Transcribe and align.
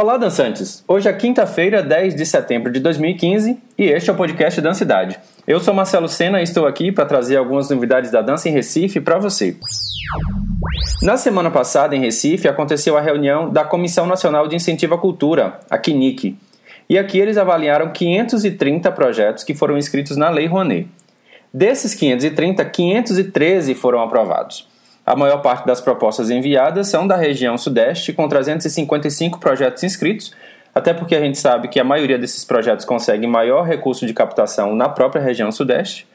Olá, 0.00 0.16
dançantes! 0.16 0.84
Hoje 0.86 1.08
é 1.08 1.12
quinta-feira, 1.12 1.82
10 1.82 2.14
de 2.14 2.24
setembro 2.24 2.70
de 2.70 2.78
2015 2.78 3.58
e 3.76 3.86
este 3.86 4.08
é 4.08 4.12
o 4.12 4.16
podcast 4.16 4.60
Dancidade. 4.60 5.18
Eu 5.44 5.58
sou 5.58 5.74
Marcelo 5.74 6.08
Sena 6.08 6.38
e 6.38 6.44
estou 6.44 6.68
aqui 6.68 6.92
para 6.92 7.04
trazer 7.04 7.36
algumas 7.36 7.68
novidades 7.68 8.12
da 8.12 8.22
dança 8.22 8.48
em 8.48 8.52
Recife 8.52 9.00
para 9.00 9.18
você. 9.18 9.56
Na 11.02 11.16
semana 11.16 11.50
passada, 11.50 11.96
em 11.96 12.00
Recife, 12.00 12.46
aconteceu 12.46 12.96
a 12.96 13.00
reunião 13.00 13.50
da 13.50 13.64
Comissão 13.64 14.06
Nacional 14.06 14.46
de 14.46 14.54
Incentivo 14.54 14.94
à 14.94 14.98
Cultura, 14.98 15.58
a 15.68 15.76
CNIC, 15.76 16.38
e 16.88 16.96
aqui 16.96 17.18
eles 17.18 17.36
avaliaram 17.36 17.92
530 17.92 18.92
projetos 18.92 19.42
que 19.42 19.52
foram 19.52 19.76
inscritos 19.76 20.16
na 20.16 20.30
Lei 20.30 20.46
Rouanet. 20.46 20.86
Desses 21.52 21.92
530, 21.96 22.64
513 22.64 23.74
foram 23.74 24.00
aprovados. 24.00 24.68
A 25.08 25.16
maior 25.16 25.38
parte 25.38 25.66
das 25.66 25.80
propostas 25.80 26.28
enviadas 26.28 26.88
são 26.88 27.06
da 27.06 27.16
região 27.16 27.56
Sudeste, 27.56 28.12
com 28.12 28.28
355 28.28 29.38
projetos 29.38 29.82
inscritos, 29.82 30.34
até 30.74 30.92
porque 30.92 31.16
a 31.16 31.20
gente 31.20 31.38
sabe 31.38 31.68
que 31.68 31.80
a 31.80 31.84
maioria 31.84 32.18
desses 32.18 32.44
projetos 32.44 32.84
consegue 32.84 33.26
maior 33.26 33.62
recurso 33.62 34.04
de 34.04 34.12
captação 34.12 34.74
na 34.74 34.86
própria 34.86 35.22
região 35.22 35.50
Sudeste. 35.50 36.06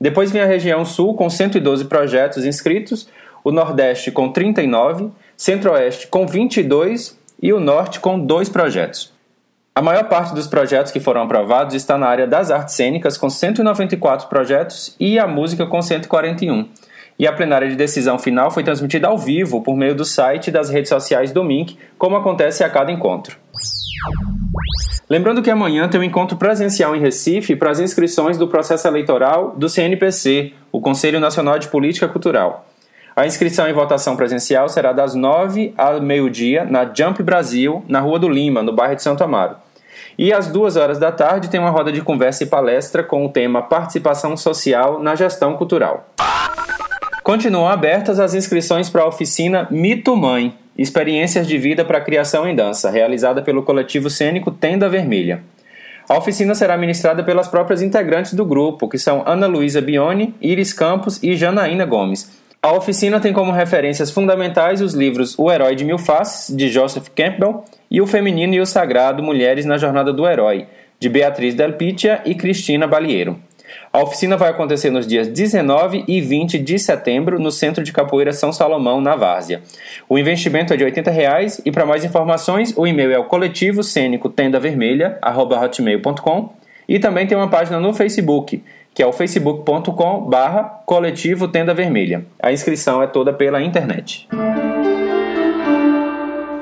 Depois 0.00 0.32
vem 0.32 0.42
a 0.42 0.46
região 0.46 0.84
Sul, 0.84 1.14
com 1.14 1.30
112 1.30 1.84
projetos 1.84 2.44
inscritos, 2.44 3.08
o 3.44 3.52
Nordeste 3.52 4.10
com 4.10 4.32
39, 4.32 5.12
Centro-Oeste 5.36 6.08
com 6.08 6.26
22 6.26 7.16
e 7.40 7.52
o 7.52 7.60
Norte 7.60 8.00
com 8.00 8.18
dois 8.18 8.48
projetos. 8.48 9.12
A 9.72 9.80
maior 9.80 10.08
parte 10.08 10.34
dos 10.34 10.48
projetos 10.48 10.90
que 10.90 10.98
foram 10.98 11.22
aprovados 11.22 11.76
está 11.76 11.96
na 11.96 12.08
área 12.08 12.26
das 12.26 12.50
artes 12.50 12.74
cênicas, 12.74 13.16
com 13.16 13.30
194 13.30 14.26
projetos, 14.26 14.96
e 14.98 15.16
a 15.16 15.28
música, 15.28 15.64
com 15.64 15.80
141 15.80 16.68
e 17.18 17.26
a 17.26 17.32
plenária 17.32 17.68
de 17.68 17.76
decisão 17.76 18.18
final 18.18 18.50
foi 18.50 18.64
transmitida 18.64 19.08
ao 19.08 19.18
vivo 19.18 19.62
por 19.62 19.76
meio 19.76 19.94
do 19.94 20.04
site 20.04 20.48
e 20.48 20.50
das 20.50 20.70
redes 20.70 20.88
sociais 20.88 21.32
do 21.32 21.44
MINC, 21.44 21.76
como 21.98 22.16
acontece 22.16 22.64
a 22.64 22.70
cada 22.70 22.90
encontro. 22.90 23.36
Lembrando 25.08 25.42
que 25.42 25.50
amanhã 25.50 25.88
tem 25.88 26.00
um 26.00 26.04
encontro 26.04 26.36
presencial 26.36 26.96
em 26.96 27.00
Recife 27.00 27.54
para 27.54 27.70
as 27.70 27.80
inscrições 27.80 28.38
do 28.38 28.48
processo 28.48 28.88
eleitoral 28.88 29.54
do 29.56 29.68
CNPC, 29.68 30.52
o 30.70 30.80
Conselho 30.80 31.20
Nacional 31.20 31.58
de 31.58 31.68
Política 31.68 32.08
Cultural. 32.08 32.66
A 33.14 33.26
inscrição 33.26 33.68
e 33.68 33.74
votação 33.74 34.16
presencial 34.16 34.70
será 34.70 34.90
das 34.92 35.14
9 35.14 35.74
ao 35.76 36.00
meio-dia 36.00 36.64
na 36.64 36.90
Jump 36.92 37.22
Brasil, 37.22 37.84
na 37.86 38.00
Rua 38.00 38.18
do 38.18 38.28
Lima, 38.28 38.62
no 38.62 38.72
bairro 38.72 38.96
de 38.96 39.02
Santo 39.02 39.22
Amaro. 39.22 39.56
E 40.18 40.32
às 40.32 40.46
duas 40.46 40.76
horas 40.76 40.98
da 40.98 41.12
tarde 41.12 41.48
tem 41.48 41.60
uma 41.60 41.70
roda 41.70 41.92
de 41.92 42.00
conversa 42.00 42.44
e 42.44 42.46
palestra 42.46 43.02
com 43.02 43.26
o 43.26 43.28
tema 43.28 43.62
Participação 43.62 44.34
Social 44.36 45.02
na 45.02 45.14
Gestão 45.14 45.56
Cultural. 45.56 46.08
Continuam 47.22 47.68
abertas 47.68 48.18
as 48.18 48.34
inscrições 48.34 48.90
para 48.90 49.02
a 49.02 49.06
oficina 49.06 49.68
Mito 49.70 50.16
Mãe, 50.16 50.54
Experiências 50.76 51.46
de 51.46 51.56
Vida 51.56 51.84
para 51.84 52.00
Criação 52.00 52.48
em 52.48 52.54
Dança, 52.54 52.90
realizada 52.90 53.40
pelo 53.40 53.62
coletivo 53.62 54.10
cênico 54.10 54.50
Tenda 54.50 54.88
Vermelha. 54.88 55.40
A 56.08 56.18
oficina 56.18 56.52
será 56.52 56.76
ministrada 56.76 57.22
pelas 57.22 57.46
próprias 57.46 57.80
integrantes 57.80 58.34
do 58.34 58.44
grupo, 58.44 58.88
que 58.88 58.98
são 58.98 59.22
Ana 59.24 59.46
Luísa 59.46 59.80
Bione, 59.80 60.34
Iris 60.40 60.72
Campos 60.72 61.22
e 61.22 61.36
Janaína 61.36 61.86
Gomes. 61.86 62.42
A 62.60 62.72
oficina 62.72 63.20
tem 63.20 63.32
como 63.32 63.52
referências 63.52 64.10
fundamentais 64.10 64.80
os 64.80 64.92
livros 64.92 65.38
O 65.38 65.48
Herói 65.48 65.76
de 65.76 65.84
Mil 65.84 65.98
Faces, 65.98 66.54
de 66.56 66.68
Joseph 66.68 67.06
Campbell, 67.14 67.64
e 67.88 68.00
O 68.00 68.06
Feminino 68.06 68.54
e 68.54 68.60
o 68.60 68.66
Sagrado 68.66 69.22
Mulheres 69.22 69.64
na 69.64 69.78
Jornada 69.78 70.12
do 70.12 70.26
Herói, 70.26 70.66
de 70.98 71.08
Beatriz 71.08 71.54
Del 71.54 71.76
e 72.24 72.34
Cristina 72.34 72.88
Balieiro. 72.88 73.38
A 73.92 74.02
oficina 74.02 74.36
vai 74.36 74.50
acontecer 74.50 74.90
nos 74.90 75.06
dias 75.06 75.28
19 75.28 76.04
e 76.08 76.20
20 76.20 76.58
de 76.58 76.78
setembro 76.78 77.38
no 77.38 77.50
Centro 77.50 77.84
de 77.84 77.92
Capoeira 77.92 78.32
São 78.32 78.52
Salomão, 78.52 79.00
na 79.00 79.14
Várzea. 79.14 79.62
O 80.08 80.18
investimento 80.18 80.72
é 80.72 80.76
de 80.76 80.84
80 80.84 81.10
reais, 81.10 81.60
e 81.64 81.70
para 81.70 81.86
mais 81.86 82.04
informações 82.04 82.72
o 82.76 82.86
e-mail 82.86 83.12
é 83.12 83.18
o 83.18 83.24
coletivo 83.24 83.82
cênico 83.82 84.28
tenda 84.28 84.58
vermelha, 84.58 85.18
hotmail.com 85.22 86.54
e 86.88 86.98
também 86.98 87.26
tem 87.26 87.36
uma 87.36 87.48
página 87.48 87.78
no 87.80 87.94
Facebook, 87.94 88.62
que 88.94 89.02
é 89.02 89.06
o 89.06 89.12
facebook.com 89.12 90.20
barra 90.28 90.64
coletivo 90.84 91.48
tenda 91.48 91.72
vermelha. 91.72 92.24
A 92.42 92.52
inscrição 92.52 93.02
é 93.02 93.06
toda 93.06 93.32
pela 93.32 93.62
internet. 93.62 94.28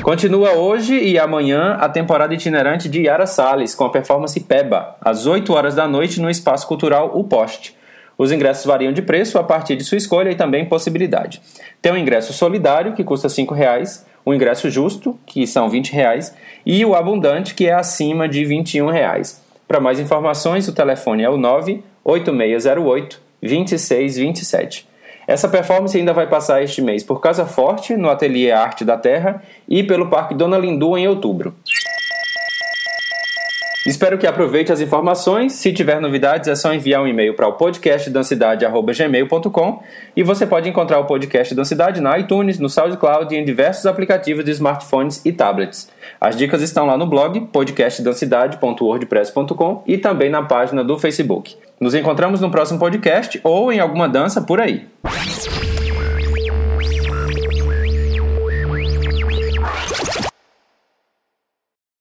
Continua 0.02 0.54
hoje 0.54 0.98
e 0.98 1.16
amanhã 1.16 1.74
a 1.74 1.88
temporada 1.88 2.34
itinerante 2.34 2.88
de 2.88 3.02
Yara 3.02 3.26
Salles, 3.26 3.72
com 3.72 3.84
a 3.84 3.90
performance 3.90 4.40
Peba, 4.40 4.96
às 5.00 5.28
8 5.28 5.52
horas 5.52 5.76
da 5.76 5.86
noite 5.86 6.20
no 6.20 6.28
Espaço 6.28 6.66
Cultural 6.66 7.12
O 7.14 7.22
Poste. 7.22 7.77
Os 8.18 8.32
ingressos 8.32 8.66
variam 8.66 8.92
de 8.92 9.00
preço 9.00 9.38
a 9.38 9.44
partir 9.44 9.76
de 9.76 9.84
sua 9.84 9.96
escolha 9.96 10.30
e 10.30 10.34
também 10.34 10.64
possibilidade. 10.64 11.40
Tem 11.80 11.92
o 11.92 11.96
ingresso 11.96 12.32
solidário, 12.32 12.94
que 12.94 13.04
custa 13.04 13.28
R$ 13.28 13.46
reais, 13.54 14.04
o 14.24 14.34
ingresso 14.34 14.68
justo, 14.68 15.16
que 15.24 15.46
são 15.46 15.70
20 15.70 15.92
reais, 15.92 16.34
e 16.66 16.84
o 16.84 16.96
abundante, 16.96 17.54
que 17.54 17.68
é 17.68 17.72
acima 17.72 18.28
de 18.28 18.44
21 18.44 18.90
reais. 18.90 19.40
Para 19.68 19.78
mais 19.78 20.00
informações, 20.00 20.66
o 20.66 20.72
telefone 20.72 21.22
é 21.22 21.30
o 21.30 21.36
98608 21.36 23.20
2627. 23.40 24.88
Essa 25.28 25.48
performance 25.48 25.96
ainda 25.96 26.14
vai 26.14 26.26
passar 26.26 26.62
este 26.62 26.80
mês 26.80 27.04
por 27.04 27.20
Casa 27.20 27.44
Forte, 27.44 27.94
no 27.94 28.08
Ateliê 28.08 28.50
Arte 28.50 28.84
da 28.84 28.96
Terra, 28.96 29.42
e 29.68 29.82
pelo 29.82 30.08
Parque 30.08 30.34
Dona 30.34 30.58
Lindu 30.58 30.96
em 30.96 31.06
outubro. 31.06 31.54
Espero 33.88 34.18
que 34.18 34.26
aproveite 34.26 34.70
as 34.70 34.82
informações. 34.82 35.54
Se 35.54 35.72
tiver 35.72 35.98
novidades, 35.98 36.46
é 36.46 36.54
só 36.54 36.74
enviar 36.74 37.02
um 37.02 37.06
e-mail 37.06 37.32
para 37.32 37.48
o 37.48 37.54
podcastdancidade.gmail.com 37.54 39.82
e 40.14 40.22
você 40.22 40.46
pode 40.46 40.68
encontrar 40.68 40.98
o 40.98 41.06
podcast 41.06 41.54
Dancidade 41.54 41.98
na 41.98 42.18
iTunes, 42.18 42.58
no 42.58 42.68
SoundCloud 42.68 43.34
e 43.34 43.38
em 43.38 43.46
diversos 43.46 43.86
aplicativos 43.86 44.44
de 44.44 44.50
smartphones 44.50 45.24
e 45.24 45.32
tablets. 45.32 45.90
As 46.20 46.36
dicas 46.36 46.60
estão 46.60 46.84
lá 46.84 46.98
no 46.98 47.06
blog 47.06 47.40
podcastdancidade.wordpress.com 47.46 49.82
e 49.86 49.96
também 49.96 50.28
na 50.28 50.42
página 50.42 50.84
do 50.84 50.98
Facebook. 50.98 51.56
Nos 51.80 51.94
encontramos 51.94 52.42
no 52.42 52.50
próximo 52.50 52.78
podcast 52.78 53.40
ou 53.42 53.72
em 53.72 53.80
alguma 53.80 54.06
dança 54.06 54.42
por 54.42 54.60
aí. 54.60 54.84